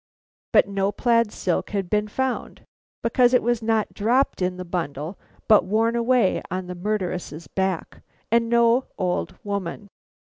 [0.51, 2.63] But no plaid silk had been found
[3.03, 8.01] (because it was not dropped in the bundle, but worn away on the murderess's back),
[8.31, 9.89] and no old woman.